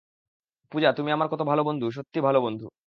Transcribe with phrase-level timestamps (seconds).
[0.71, 2.65] পূজা, তুমি আমার কত ভালো বন্ধু, সত্যি ভাল বন্ধু।